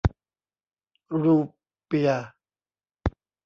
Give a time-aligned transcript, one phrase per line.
[1.23, 1.37] รู
[1.85, 2.27] เปียห์